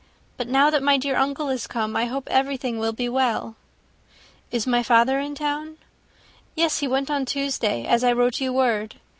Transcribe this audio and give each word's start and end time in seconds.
"But 0.35 0.47
now 0.47 0.71
that 0.71 0.81
my 0.81 0.97
dear 0.97 1.15
uncle 1.15 1.49
is 1.49 1.67
come, 1.67 1.95
I 1.95 2.05
hope 2.05 2.27
everything 2.31 2.79
will 2.79 2.91
be 2.91 3.07
well." 3.07 3.55
"Is 4.49 4.65
my 4.65 4.81
father 4.81 5.19
in 5.19 5.35
town?" 5.35 5.77
"Yes, 6.55 6.79
he 6.79 6.87
went 6.87 7.11
on 7.11 7.23
Tuesday, 7.23 7.85
as 7.85 8.03
I 8.03 8.11
wrote 8.13 8.41
you 8.41 8.51
word." 8.51 8.95